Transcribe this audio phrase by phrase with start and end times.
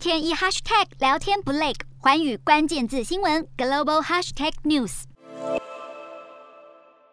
[0.00, 5.02] 天一 hashtag 聊天不累，寰宇关键字新闻 global hashtag news。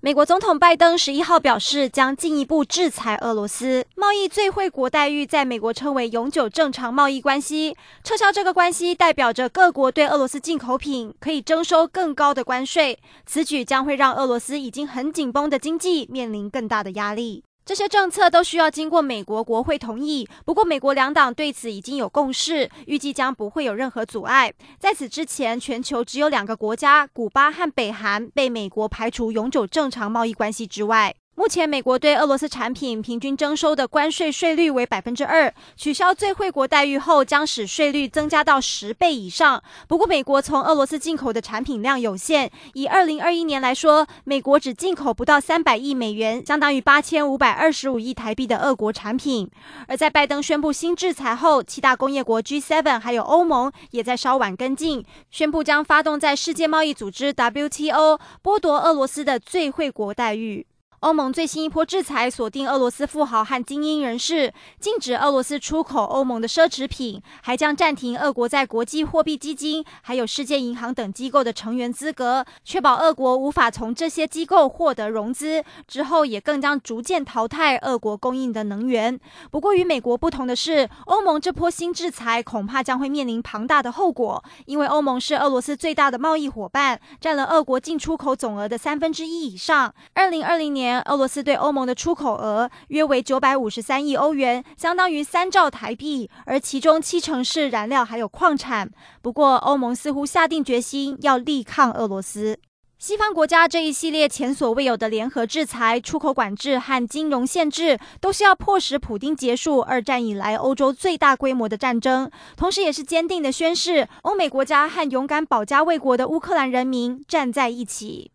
[0.00, 3.84] 美国总统拜登十一号表示，将进一步制裁俄罗斯。
[3.96, 12.98] 贸易最惠国待遇在美国称为永久正常贸易关系，撤销这个关系代表着各国对俄罗斯进口品可以征收更高的关税。
[13.26, 17.44] 此举将会让俄罗斯已经很紧绷的经济面临更大的压力。
[17.70, 24.52] 这些政策都需要经过美国国会同意，不过美国两党对此已经有共识，预计将不会有任何阻碍。
[24.76, 31.14] 在此之前，全球只有两个国家——古巴和北韩——被美国排除永久正常贸易关系之外。
[31.40, 39.62] 目前，美国对俄罗斯产品平均征收的关税税率为百分之二，取消最惠国待遇后，将使税率增加到十倍以上。
[39.88, 49.50] 不过，美国从俄罗斯进口的产品量有限，以二零二一年来说，美国只进口不到三百亿美元，相当于八千五百二十五亿台币的俄国产品。
[49.88, 60.66] 而在拜登宣布新制裁后，七大工业国 G7 还有欧盟也在稍晚跟进，宣布将发动在世界贸易组织 WTO 剥夺俄罗斯的最惠国待遇。
[61.00, 75.64] 欧盟最新一波制裁锁定俄罗斯富豪和精英人士，禁止俄罗斯出口欧盟的奢侈品，还将暂停俄国在国际货币基金、还有世界银行等机构的成员资格，确保俄国无法从这些机构获得融资。
[75.88, 79.18] 之后也更将逐渐淘汰俄国供应的能源。
[79.50, 89.94] 不过与美国不同的是，欧盟这波新制裁恐怕将会面临庞大的后果，因为欧盟是俄罗斯最大的贸易伙伴，占了俄国进出口总额的三分之一以上。
[90.12, 90.89] 二零二零年。
[91.00, 98.90] 俄罗斯对欧盟的出口额约为九百五十三亿欧元，相当于三兆台币，而其中七成是燃料还有矿产。
[99.20, 102.58] 不过，欧盟似乎下定决心要力抗俄罗斯。
[102.98, 118.32] 西方国家这一系列前所未有的联合制裁、出口管制和金融限制，都是要迫使普丁结束二战以来欧洲最大规模的战争，同时也是坚定的宣示，欧美国家和勇敢保家卫国的乌克兰人民站在一起。